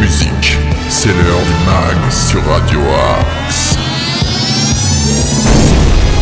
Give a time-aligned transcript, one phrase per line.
[0.00, 0.58] musique.
[0.88, 2.80] C'est l'heure du mag sur Radio
[3.18, 3.76] Axe.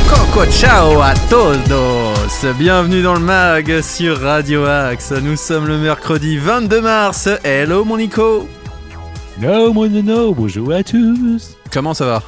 [0.08, 5.12] Coco ciao à todos Bienvenue dans le mag sur Radio Axe.
[5.12, 7.28] Nous sommes le mercredi 22 mars.
[7.44, 8.48] Hello mon Nico
[9.40, 12.22] Hello mon nono, bonjour à tous Comment ça va?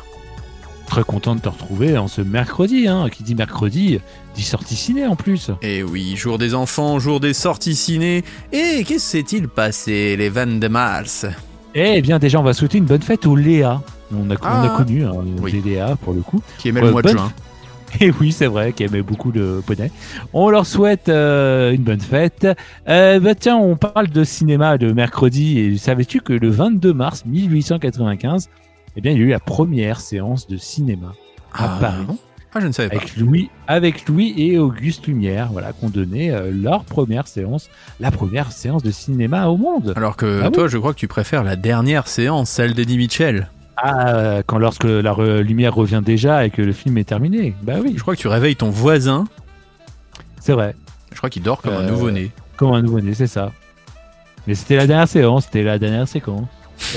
[0.93, 3.06] Très content de te retrouver en ce mercredi, hein.
[3.11, 3.98] qui dit mercredi,
[4.34, 5.50] dit sortie ciné en plus.
[5.62, 8.24] Eh oui, jour des enfants, jour des sorties ciné.
[8.52, 11.24] Et qu'est-ce s'est-il passé les 22 mars?
[11.74, 13.80] Eh bien déjà on va souhaiter une bonne fête aux Léa.
[14.12, 14.74] On a, on a Ah.
[14.77, 15.62] connu hein, Oui.
[15.64, 16.42] Léa pour le coup.
[16.59, 17.33] Qui aimait le mois de juin
[18.00, 19.91] Et oui, c'est vrai qu'ils aimaient beaucoup le poney.
[20.34, 22.47] On leur souhaite euh, une bonne fête.
[22.86, 25.59] Euh, bah tiens, on parle de cinéma le mercredi.
[25.59, 28.50] Et savais-tu que le 22 mars 1895,
[28.96, 31.12] eh bien, il y a eu la première séance de cinéma
[31.55, 32.05] à Ah, Paris.
[32.06, 32.19] bon
[32.55, 32.96] Ah, je ne savais pas.
[32.96, 38.11] Avec Louis, avec Louis et Auguste Lumière, voilà, qu'on donnait euh, leur première séance, la
[38.11, 39.94] première séance de cinéma au monde.
[39.97, 43.48] Alors que Ah toi, je crois que tu préfères la dernière séance, celle d'Eddie Mitchell.
[43.78, 47.55] Ah, euh, quand lorsque la re- lumière revient déjà et que le film est terminé.
[47.62, 49.24] Bah oui, Je crois que tu réveilles ton voisin.
[50.41, 50.77] c'est vrai.
[51.11, 52.30] Je crois qu'il dort comme un Euh, nouveau-né.
[52.56, 53.50] Comme un nouveau-né, c'est ça.
[54.47, 56.47] Mais c'était la dernière séance, c'était la dernière séquence.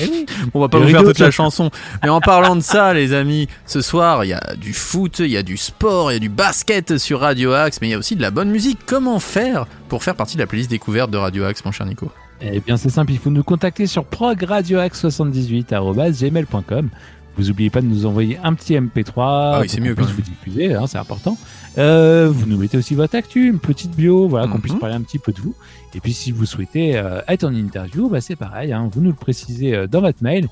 [0.02, 0.26] Eh oui.
[0.54, 1.70] On va pas vous faire toute la chanson.
[2.04, 5.28] Mais en parlant de ça, les amis, ce soir, il y a du foot, il
[5.28, 7.94] y a du sport, il y a du basket sur Radio Axe, mais il y
[7.94, 8.80] a aussi de la bonne musique.
[8.86, 12.12] Comment faire pour faire partie de la playlist découverte de Radio Axe, mon cher Nico?
[12.42, 16.89] Eh bien, c'est simple, il faut nous contacter sur progradioax78.gmail.com.
[17.38, 20.22] Vous oubliez pas de nous envoyer un petit MP3 Ah oui, c'est mieux, quand vous
[20.22, 21.38] diffuser, hein, c'est important.
[21.78, 24.62] Euh, vous nous mettez aussi votre actu, une petite bio, voilà, qu'on Mhm.
[24.62, 25.54] puisse parler un petit peu de vous.
[25.94, 29.09] Et puis, si vous souhaitez euh, être en interview, bah, c'est pareil, hein, vous nous
[29.09, 30.48] le précisez euh, dans votre mail.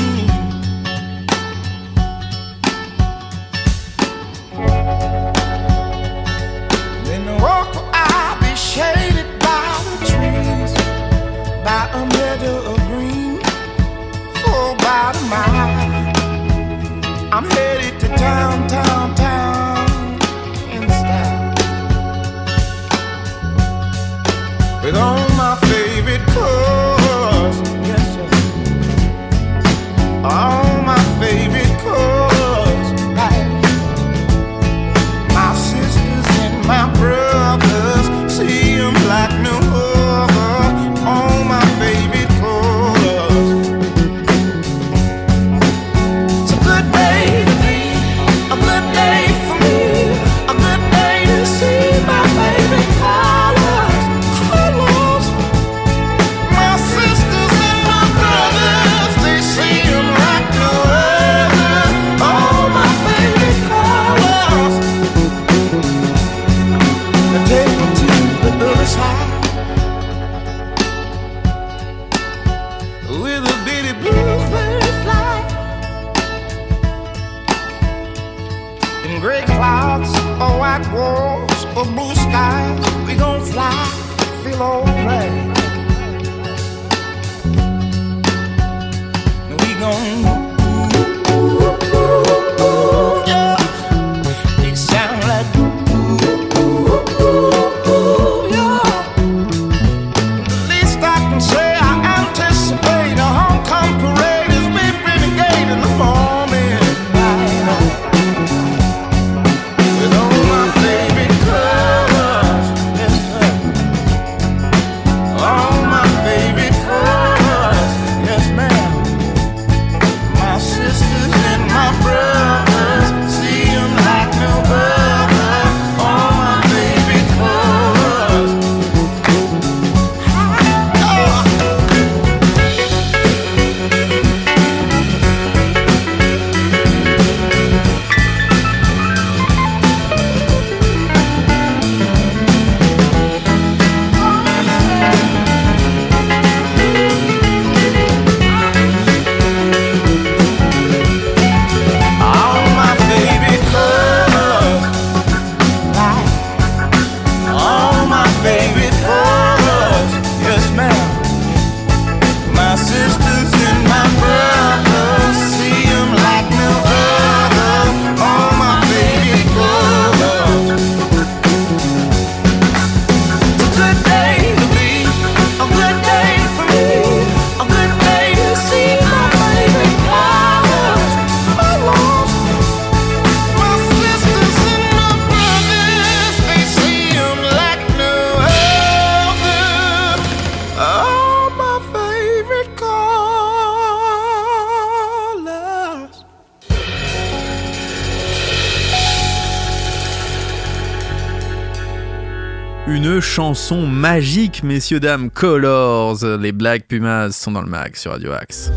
[203.03, 206.23] Une chanson magique, messieurs, dames, Colors.
[206.39, 208.71] Les Black Pumas sont dans le mag sur Radio Axe.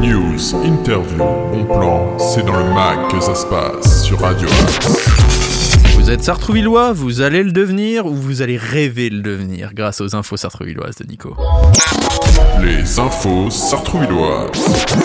[0.00, 5.10] News, interview, bon plan, c'est dans le mag que ça se passe sur Radio Axe.
[5.96, 10.16] Vous êtes sartrouvillois, vous allez le devenir ou vous allez rêver le devenir grâce aux
[10.16, 11.36] infos sartrouvilloises de Nico.
[12.62, 15.03] Les infos sartrouvilloises.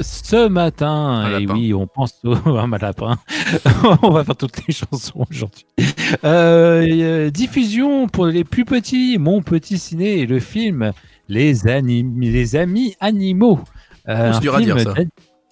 [0.00, 1.54] Ce matin, Un et lapin.
[1.54, 3.18] oui, on pense au un lapin.
[4.02, 5.66] on va faire toutes les chansons aujourd'hui.
[6.24, 10.92] Euh, euh, diffusion pour les plus petits, Mon Petit Ciné et le film
[11.28, 13.60] Les, anim- les Amis Animaux.
[14.08, 14.94] Euh, dur à dire, ça.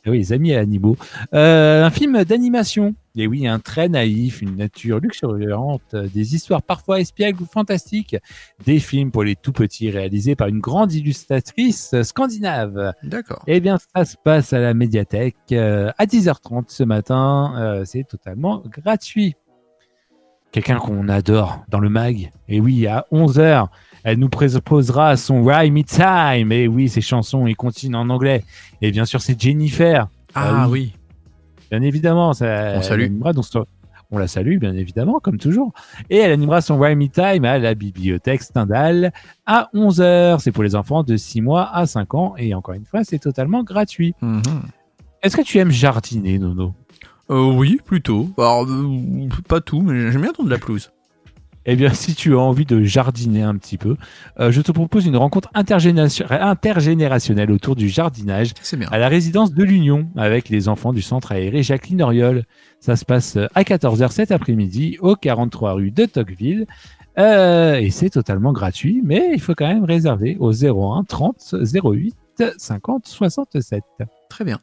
[0.08, 0.96] Ah Oui, les Amis Animaux.
[1.34, 2.94] Euh, un film d'animation.
[3.14, 8.16] Et oui, un trait naïf, une nature luxuriante, des histoires parfois espiègles ou fantastiques,
[8.64, 12.94] des films pour les tout petits réalisés par une grande illustratrice scandinave.
[13.02, 13.42] D'accord.
[13.46, 17.52] Eh bien, ça se passe à la médiathèque euh, à 10h30 ce matin.
[17.58, 19.34] Euh, c'est totalement gratuit.
[20.52, 22.30] Quelqu'un qu'on adore dans le mag.
[22.48, 23.66] Et oui, à 11h,
[24.04, 26.52] elle nous proposera son Rhyme Me Time.
[26.52, 28.44] Et oui, ses chansons et continent en anglais.
[28.82, 30.08] Et bien sûr, c'est Jennifer.
[30.34, 30.94] Ah Ah oui.
[31.70, 33.02] Bien évidemment, ça, On salue.
[33.02, 33.44] animera donc
[34.10, 35.72] on la salue, bien évidemment, comme toujours.
[36.08, 39.12] Et elle animera son Rhyme Me Time à la bibliothèque Stendhal
[39.44, 40.38] à 11h.
[40.40, 42.34] C'est pour les enfants de 6 mois à 5 ans.
[42.38, 44.14] Et encore une fois, c'est totalement gratuit.
[44.22, 44.40] Mhm.
[45.22, 46.72] Est-ce que tu aimes jardiner, Nono?
[47.30, 48.30] Euh, oui, plutôt.
[48.38, 50.90] Alors, euh, pas tout, mais j'aime bien tondre la pelouse.
[51.70, 53.96] Eh bien, si tu as envie de jardiner un petit peu,
[54.40, 58.54] euh, je te propose une rencontre intergénération- intergénérationnelle autour du jardinage
[58.90, 62.44] à la résidence de l'Union avec les enfants du centre aéré Jacqueline Oriol.
[62.80, 66.66] Ça se passe euh, à 14h cet après-midi au 43 rue de Tocqueville.
[67.18, 71.54] Euh, et c'est totalement gratuit, mais il faut quand même réserver au 01 30
[71.84, 72.14] 08
[72.56, 73.82] 50 67.
[74.30, 74.58] Très bien.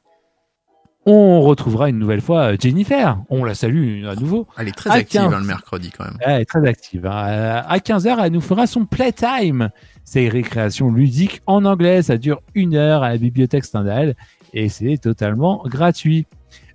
[1.08, 3.20] On retrouvera une nouvelle fois euh, Jennifer.
[3.30, 4.48] On la salue à nouveau.
[4.58, 5.34] Elle est très À active 15.
[5.34, 6.18] hein, le mercredi quand même.
[6.22, 7.06] Elle est très active.
[7.06, 7.28] hein.
[7.28, 9.70] Euh, À 15h, elle nous fera son playtime.
[10.04, 12.02] C'est une récréation ludique en anglais.
[12.02, 14.16] Ça dure une heure à la bibliothèque Stendhal
[14.54, 16.26] et c'est totalement gratuit.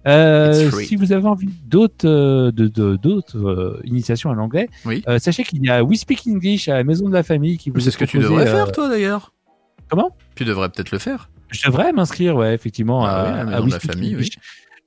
[0.07, 2.53] Euh, si vous avez envie d'autres euh,
[3.35, 5.03] euh, initiations à l'anglais, Oui.
[5.09, 7.69] euh, sachez qu'il y a We Speak English à la Maison de la Famille qui
[7.71, 9.33] vous C'est est ce que tu devrais euh, faire toi d'ailleurs.
[9.91, 10.17] Comment?
[10.37, 11.29] Tu devrais peut-être le faire.
[11.51, 14.31] Je devrais m'inscrire, ouais, effectivement, Ah à, la Maison à de la Famille.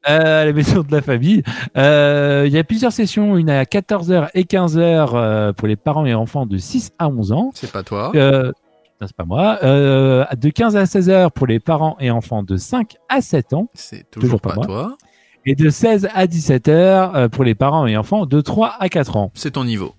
[0.09, 1.43] Euh, à la maison de la famille.
[1.77, 6.05] Euh, Il y a plusieurs sessions, une à 14h et 15h euh, pour les parents
[6.05, 7.51] et enfants de 6 à 11 ans.
[7.53, 8.11] C'est pas toi.
[8.15, 8.51] Euh,
[8.99, 9.59] non, c'est pas moi.
[9.63, 13.53] Euh, de 15 à 16 heures pour les parents et enfants de 5 à 7
[13.53, 13.69] ans.
[13.75, 14.65] C'est toujours, toujours pas pas moi.
[14.65, 14.97] toi.
[15.45, 18.89] Et de 16 à 17 heures euh, pour les parents et enfants de 3 à
[18.89, 19.31] 4 ans.
[19.35, 19.93] C'est ton niveau.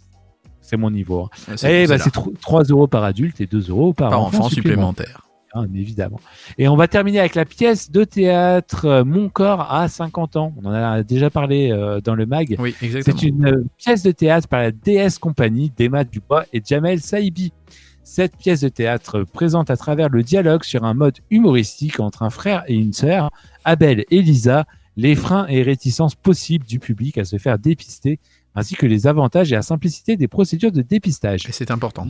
[0.60, 1.30] C'est mon niveau.
[1.48, 1.54] hein.
[1.56, 4.38] C'est Et bah, c'est tro- 3 euros par adulte et 2 euros par, par enfant,
[4.40, 5.06] enfant supplémentaire.
[5.06, 5.20] supplémentaire.
[5.54, 6.20] Hein, évidemment.
[6.58, 10.54] Et on va terminer avec la pièce de théâtre euh, Mon corps à 50 ans.
[10.62, 12.56] On en a déjà parlé euh, dans le mag.
[12.58, 13.18] Oui, exactement.
[13.18, 17.52] C'est une euh, pièce de théâtre par la DS Compagnie d'Emma Dubois et Jamel Saïbi.
[18.02, 22.30] Cette pièce de théâtre présente à travers le dialogue sur un mode humoristique entre un
[22.30, 23.30] frère et une sœur,
[23.64, 28.20] Abel et Lisa, les freins et réticences possibles du public à se faire dépister,
[28.54, 31.48] ainsi que les avantages et la simplicité des procédures de dépistage.
[31.48, 32.06] Et c'est important.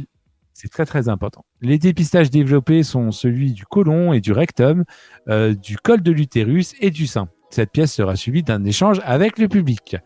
[0.54, 1.44] C'est très très important.
[1.61, 4.84] Les dépistages développés sont celui du côlon et du rectum,
[5.28, 7.28] euh, du col de l'utérus et du sein.
[7.50, 9.96] Cette pièce sera suivie d'un échange avec le public.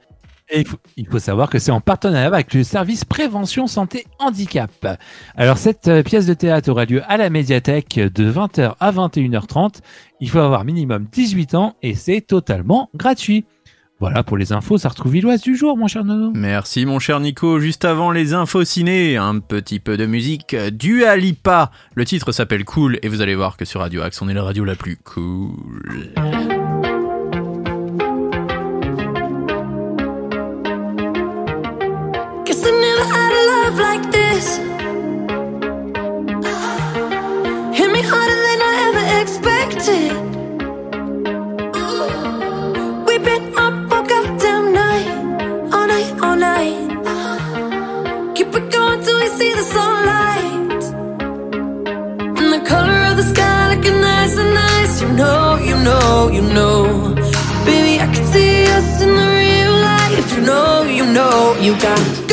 [0.50, 0.64] Et
[0.96, 4.70] il faut, savoir que c'est en partenariat avec le service prévention santé handicap.
[5.36, 9.80] Alors cette euh, pièce de théâtre aura lieu à la médiathèque de 20h à 21h30.
[10.20, 13.44] Il faut avoir minimum 18 ans et c'est totalement gratuit.
[14.00, 16.30] Voilà pour les infos sartrouvilloises du jour, mon cher Nono.
[16.32, 17.58] Merci mon cher Nico.
[17.58, 20.54] Juste avant les infos ciné, un petit peu de musique.
[20.72, 21.72] Dua Lipa.
[21.94, 24.44] Le titre s'appelle Cool et vous allez voir que sur Radio Axe, on est la
[24.44, 26.12] radio la plus cool.
[32.44, 34.58] Guess I never had a love like this.
[37.76, 40.27] Hit me harder than I ever expected.
[52.68, 55.00] Color of the sky looking nice and nice.
[55.02, 57.14] You know, you know, you know.
[57.64, 60.26] Baby, I can see us in the real life.
[60.34, 62.27] You know, you know, you got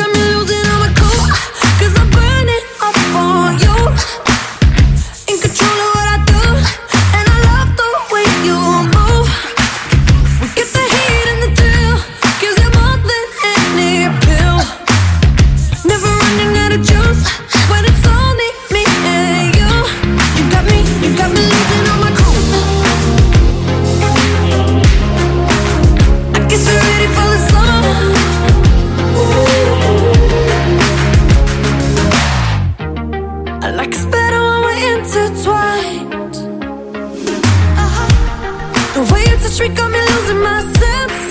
[38.96, 41.25] The way you touch me got me losing my senses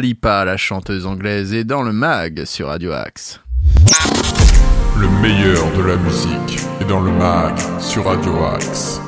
[0.00, 3.38] Alipa, la chanteuse anglaise, est dans le mag sur Radio Axe.
[4.98, 8.98] Le meilleur de la musique est dans le mag sur Radio Axe.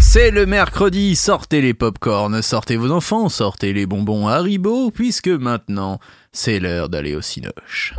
[0.00, 5.98] C'est le mercredi, sortez les popcorn, sortez vos enfants, sortez les bonbons Haribo, puisque maintenant,
[6.30, 7.94] c'est l'heure d'aller au Cinoche.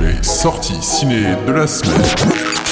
[0.00, 2.65] Les sorties ciné de la semaine.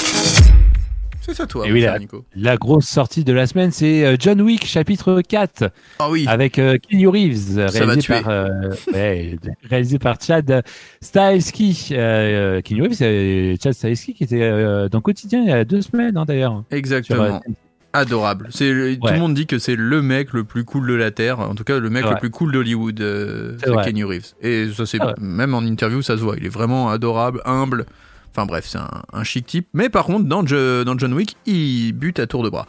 [1.24, 1.86] C'est ça toi, Et oui.
[2.00, 2.24] Nico.
[2.36, 6.58] La grosse sortie de la semaine, c'est euh, John Wick chapitre 4 Ah oui, avec
[6.58, 8.50] euh, Keanu Reeves, réalisé par, euh,
[8.92, 9.36] ouais,
[9.70, 10.62] réalisé par Chad
[11.00, 11.88] Stahelski.
[11.92, 15.80] Euh, Keanu Reeves, c'est Chad Stahelski qui était euh, dans Quotidien il y a deux
[15.82, 16.62] semaines hein, d'ailleurs.
[16.70, 17.22] Exactement.
[17.36, 17.38] euh,
[17.92, 18.48] Adorable.
[18.50, 21.12] C'est le- Tout le monde dit que c'est le mec le plus cool de la
[21.12, 23.56] Terre, en tout cas le mec le plus cool d'Hollywood, euh.
[23.84, 24.32] Kenny Reeves.
[24.42, 25.12] Et ça c'est Ah ouais.
[25.20, 27.86] même en interview ça se voit, il est vraiment adorable, humble.
[28.36, 29.68] Enfin bref, c'est un, un chic type.
[29.74, 32.66] Mais par contre, dans, Jo- dans John Wick, il bute à tour de bras.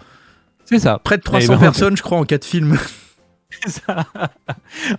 [0.65, 0.99] c'est ça.
[0.99, 2.77] Près de Et 300 ben, personnes, je crois, en 4 films.
[3.63, 4.05] C'est ça.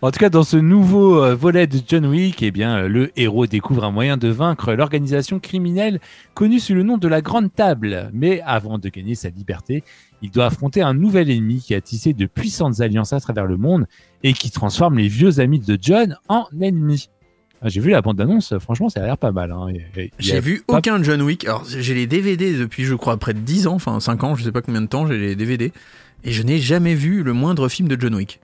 [0.00, 3.10] en tout cas, dans ce nouveau euh, volet de John Wick, eh bien, euh, le
[3.18, 6.00] héros découvre un moyen de vaincre l'organisation criminelle
[6.32, 8.08] connue sous le nom de la Grande Table.
[8.14, 9.84] Mais avant de gagner sa liberté,
[10.22, 13.58] il doit affronter un nouvel ennemi qui a tissé de puissantes alliances à travers le
[13.58, 13.86] monde
[14.22, 17.10] et qui transforme les vieux amis de John en ennemis.
[17.62, 19.50] Ah, J'ai vu la bande-annonce, franchement, ça a l'air pas mal.
[19.52, 19.66] hein.
[20.18, 21.44] J'ai vu pas- aucun John Wick.
[21.46, 24.44] Alors, j'ai les DVD depuis, je crois, près de 10 ans, enfin 5 ans, je
[24.44, 25.72] sais pas combien de temps, j'ai les DVD.
[26.24, 28.40] Et je n'ai jamais vu le moindre film de John Wick.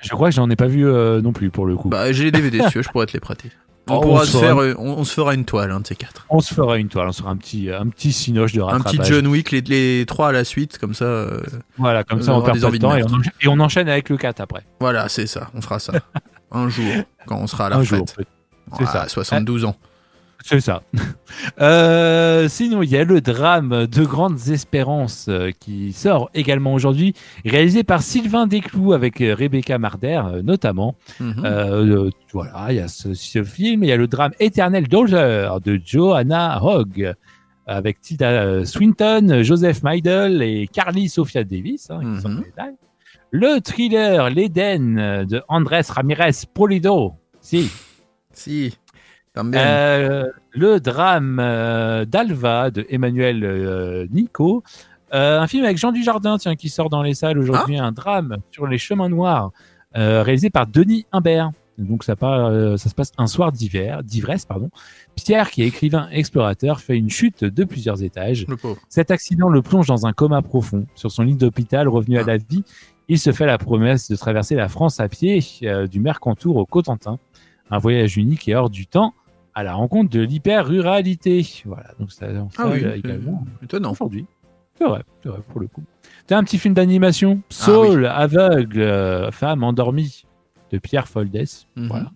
[0.00, 1.88] Je crois que j'en ai pas vu euh, non plus pour le coup.
[1.88, 3.50] Bah, j'ai les DVD, si tu veux, je pourrais te les prêter.
[3.86, 5.70] On Oh, pourra on se se faire, fera- euh, on, on se fera une toile,
[5.70, 6.24] un de ces quatre.
[6.30, 8.96] On se fera une toile, on sera un petit, un petit cinoche de Un rattrapage.
[8.98, 11.04] petit John Wick, les, les trois à la suite, comme ça.
[11.04, 11.38] euh,
[11.76, 14.08] Voilà, comme ça on perd pas de temps et on, enchaîne, et on enchaîne avec
[14.08, 14.62] le 4 après.
[14.80, 15.92] voilà, c'est ça, on fera ça.
[16.50, 16.86] un jour,
[17.26, 18.14] quand on sera à la Un retraite.
[18.16, 18.24] jour.
[18.76, 19.08] C'est à ça.
[19.08, 19.76] 72 ans.
[20.44, 20.82] C'est ça.
[21.60, 27.14] Euh, sinon, il y a le drame de Grandes Espérances euh, qui sort également aujourd'hui,
[27.44, 30.94] réalisé par Sylvain Desclous avec euh, Rebecca Marder euh, notamment.
[31.20, 32.10] Mhm.
[32.32, 35.80] Voilà, il y a ce, ce film, il y a le drame Éternel Daughter de
[35.84, 37.12] Johanna Hogg
[37.66, 41.90] avec euh, Swinton, Joseph Meidel et Carly Sophia Davis.
[41.90, 42.20] hein, qui Mhm.
[42.20, 42.44] sont les.
[43.30, 47.14] Le thriller L'Éden de Andrés Ramirez Polido.
[47.40, 47.68] Si,
[48.34, 48.76] Si,
[49.36, 54.62] euh, le drame euh, d'Alva de Emmanuel euh, Nico.
[55.16, 58.66] Un film avec Jean Dujardin, tiens, qui sort dans les salles aujourd'hui, un drame sur
[58.66, 59.52] les chemins noirs,
[59.94, 61.52] réalisé par Denis Imbert.
[61.78, 64.70] Donc ça, part, ça se passe un soir d'hiver, d'ivresse, pardon.
[65.14, 68.44] Pierre, qui est écrivain explorateur, fait une chute de plusieurs étages.
[68.48, 68.56] le.
[68.88, 70.84] Cet accident le plonge dans un coma profond.
[70.96, 72.26] Sur son lit d'hôpital, revenu à Ah.
[72.26, 72.64] la vie,
[73.06, 75.44] il se fait la promesse de traverser la France à pied,
[75.88, 77.20] du Mercantour au Cotentin.
[77.70, 79.14] Un voyage unique et hors du temps,
[79.54, 81.46] à la rencontre de l'hyper-ruralité.
[81.64, 82.26] Voilà, donc ça
[82.58, 83.92] Ah oui, également étonnant.
[83.92, 84.26] aujourd'hui.
[84.76, 85.84] C'est vrai, c'est vrai, pour le coup.
[86.26, 90.24] T'as un petit film d'animation, Ah Saul, aveugle, euh, femme endormie,
[90.72, 91.44] de Pierre Foldes.
[91.76, 91.88] Mhm.
[91.88, 92.10] Voilà.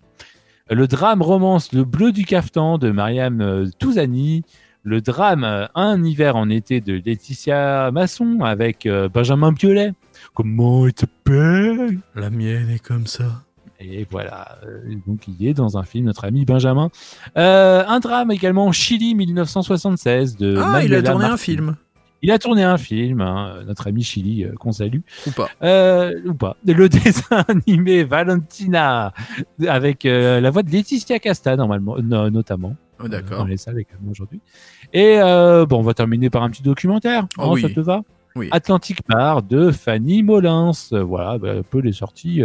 [0.71, 4.43] Le drame romance Le bleu du caftan de Mariam euh, Touzani.
[4.83, 9.93] Le drame euh, Un hiver en été de Laetitia Masson avec euh, Benjamin Biolay.
[10.33, 11.99] Comment il s'appelle?
[12.15, 13.43] La mienne est comme ça.
[13.81, 16.89] Et voilà, euh, donc il est dans un film, notre ami Benjamin.
[17.37, 21.75] Euh, un drame également, Chili 1976 de Ah, il a tourné un film.
[22.21, 24.99] Il a tourné un film, hein, notre ami Chili, euh, qu'on salue.
[25.27, 25.47] Ou pas.
[25.63, 26.57] Euh, ou pas.
[26.65, 29.13] Le dessin animé Valentina,
[29.65, 32.75] avec la voix de Laetitia Casta, normalement, notamment.
[33.01, 33.37] Oh, D'accord.
[33.37, 34.41] Dans les salles également aujourd'hui.
[34.91, 35.19] Et
[35.69, 37.27] bon, on va terminer par un petit documentaire.
[37.37, 37.61] Oh hein, oui.
[37.61, 38.01] Ça te va
[38.35, 38.49] Oui.
[38.51, 40.73] Atlantic Bar de Fanny Molins.
[40.91, 42.43] Voilà, bah, un peu les sorties,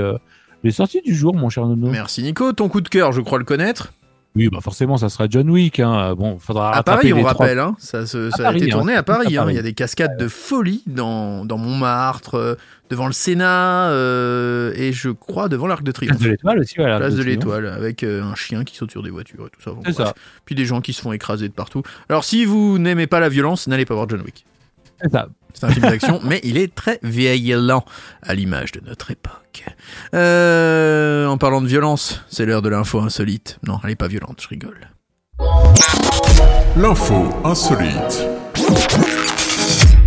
[0.65, 1.89] les sorties du jour, mon cher Nono.
[1.91, 2.53] Merci Nico.
[2.53, 3.93] Ton coup de cœur, je crois le connaître.
[4.37, 5.79] Oui, bah forcément, ça sera John Wick.
[5.79, 6.17] Hein.
[6.17, 8.73] Bon, faudra À Paris, on les trois- rappelle, hein, ça, se- ça a Paris, été
[8.73, 9.37] hein, tourné à Paris.
[9.37, 9.43] à.
[9.43, 9.53] Paris.
[9.55, 12.55] Il y a des cascades de folie dans, dans Montmartre, euh,
[12.91, 16.17] devant le Sénat euh, et je crois devant l'Arc de Triomphe.
[16.17, 16.97] Place de l'Étoile aussi, voilà.
[16.99, 19.73] Place de l'Étoile, avec euh, un chien qui saute sur des voitures et tout.
[19.73, 20.15] Bon, ça.
[20.45, 21.85] Puis des gens qui se font écraser de partout.
[22.09, 24.45] Alors, si vous n'aimez pas la violence, n'allez pas voir John Wick.
[25.03, 25.29] C'est ça.
[25.55, 27.85] C'est un film d'action, mais il est très violent,
[28.23, 29.65] à l'image de notre époque.
[30.15, 33.59] Euh, en parlant de violence, c'est l'heure de l'info insolite.
[33.67, 34.91] Non, elle est pas violente, je rigole.
[36.77, 38.27] L'info insolite.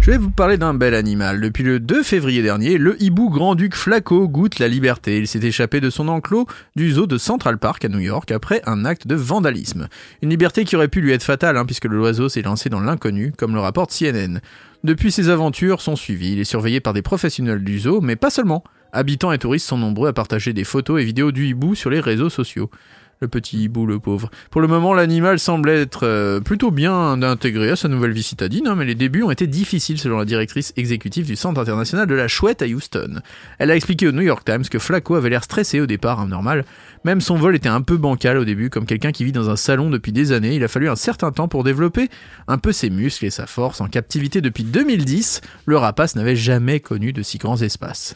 [0.07, 1.41] Je vais vous parler d'un bel animal.
[1.41, 5.17] Depuis le 2 février dernier, le hibou grand-duc Flaco goûte la liberté.
[5.17, 8.61] Il s'est échappé de son enclos du zoo de Central Park à New York après
[8.65, 9.89] un acte de vandalisme.
[10.21, 13.33] Une liberté qui aurait pu lui être fatale, hein, puisque l'oiseau s'est lancé dans l'inconnu,
[13.37, 14.39] comme le rapporte CNN.
[14.85, 16.31] Depuis, ses aventures sont suivies.
[16.31, 18.63] Il est surveillé par des professionnels du zoo, mais pas seulement.
[18.93, 21.99] Habitants et touristes sont nombreux à partager des photos et vidéos du hibou sur les
[21.99, 22.69] réseaux sociaux.
[23.19, 24.29] Le petit hibou, le pauvre.
[24.51, 28.67] Pour le moment, l'animal semble être euh, plutôt bien intégré à sa nouvelle vie citadine,
[28.67, 32.13] hein, mais les débuts ont été difficiles selon la directrice exécutive du Centre international de
[32.13, 33.21] la chouette à Houston.
[33.57, 36.27] Elle a expliqué au New York Times que Flaco avait l'air stressé au départ, hein,
[36.27, 36.63] normal.
[37.05, 39.55] Même son vol était un peu bancal au début, comme quelqu'un qui vit dans un
[39.55, 40.55] salon depuis des années.
[40.55, 42.09] Il a fallu un certain temps pour développer
[42.47, 43.81] un peu ses muscles et sa force.
[43.81, 48.15] En captivité depuis 2010, le rapace n'avait jamais connu de si grands espaces.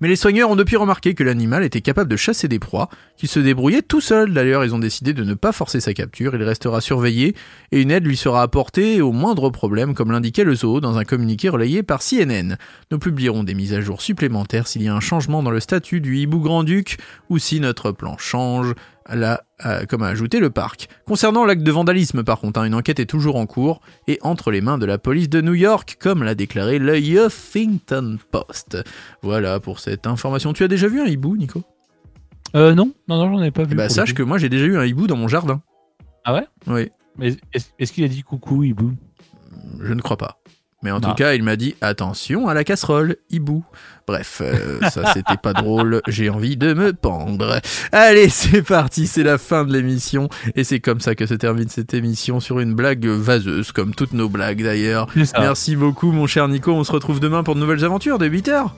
[0.00, 3.28] Mais les soigneurs ont depuis remarqué que l'animal était capable de chasser des proies, qu'il
[3.28, 4.32] se débrouillait tout seul.
[4.32, 7.34] D'ailleurs, ils ont décidé de ne pas forcer sa capture, il restera surveillé
[7.72, 11.04] et une aide lui sera apportée au moindre problème, comme l'indiquait le zoo dans un
[11.04, 12.56] communiqué relayé par CNN.
[12.90, 16.00] Nous publierons des mises à jour supplémentaires s'il y a un changement dans le statut
[16.00, 18.74] du hibou grand-duc ou si notre plan change,
[19.08, 20.88] là, euh, comme a ajouté le parc.
[21.06, 24.50] Concernant l'acte de vandalisme, par contre, hein, une enquête est toujours en cours et entre
[24.50, 28.82] les mains de la police de New York, comme l'a déclaré le Huffington Post.
[29.22, 30.52] Voilà pour cette information.
[30.52, 31.62] Tu as déjà vu un hibou, Nico?
[32.56, 33.72] Euh, non, non, non, j'en ai pas vu.
[33.72, 35.62] Eh pour le sache que moi j'ai déjà eu un hibou dans mon jardin.
[36.24, 36.46] Ah ouais?
[36.66, 38.92] Oui, Mais est-ce est-ce qu'il a dit coucou, hibou?
[39.80, 40.39] Je ne crois pas.
[40.82, 41.08] Mais en Non.
[41.10, 43.64] tout cas, il m'a dit attention à la casserole, hibou.
[44.06, 47.60] Bref, euh, ça c'était pas drôle, j'ai envie de me pendre.
[47.92, 50.28] Allez, c'est parti, c'est la fin de l'émission.
[50.56, 54.14] Et c'est comme ça que se termine cette émission sur une blague vaseuse, comme toutes
[54.14, 55.06] nos blagues d'ailleurs.
[55.38, 58.70] Merci beaucoup mon cher Nico, on se retrouve demain pour de nouvelles aventures dès 8h.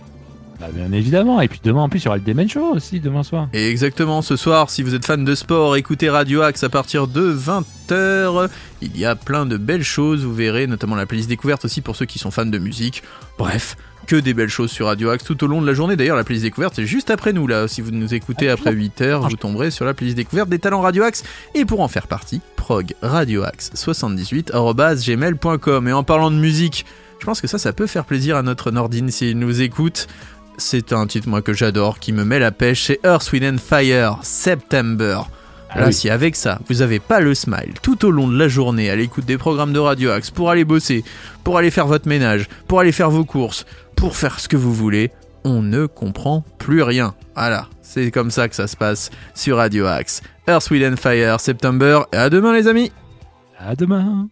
[0.63, 1.41] Bah, bien évidemment.
[1.41, 3.49] Et puis demain, en plus, il y aura le Demen Show aussi, demain soir.
[3.53, 7.09] Et exactement, ce soir, si vous êtes fan de sport, écoutez Radio Axe à partir
[7.09, 8.49] de 20h.
[8.81, 11.97] Il y a plein de belles choses, vous verrez, notamment la playlist découverte aussi pour
[11.97, 13.03] ceux qui sont fans de musique.
[13.39, 15.97] Bref, que des belles choses sur Radio Axe tout au long de la journée.
[15.97, 17.67] D'ailleurs, la playlist découverte, c'est juste après nous, là.
[17.67, 20.83] Si vous nous écoutez Ah, après 8h, vous tomberez sur la playlist découverte des talents
[20.83, 21.25] Radio Axe.
[21.57, 25.89] Et pour en faire partie, prog radioaxe 78gmail.com.
[25.89, 26.87] Et en parlant de musique,
[27.19, 30.07] je pense que ça, ça peut faire plaisir à notre Nordine s'il nous écoute.
[30.59, 32.85] C'est un titre, moi, que j'adore, qui me met la pêche.
[32.87, 35.21] C'est Earth, Wind and Fire, September.
[35.71, 35.93] Ah Là, oui.
[35.95, 38.97] si avec ça, vous avez pas le smile tout au long de la journée à
[38.97, 41.03] l'écoute des programmes de Radio Axe pour aller bosser,
[41.45, 43.65] pour aller faire votre ménage, pour aller faire vos courses,
[43.97, 45.11] pour faire ce que vous voulez,
[45.45, 47.15] on ne comprend plus rien.
[47.35, 50.21] Voilà, c'est comme ça que ça se passe sur Radio Axe.
[50.47, 52.93] Earth, Wind and Fire, September, et à demain les amis
[53.59, 54.29] À demain.